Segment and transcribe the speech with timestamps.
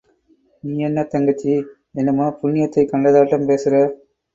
[0.63, 1.53] நீ என்ன தங்கச்சி,
[1.93, 3.85] என்னமோ புண்ணியத்தைக் கண்டதாட்டம் பேசுறே?...